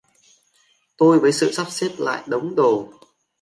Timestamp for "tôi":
0.97-1.19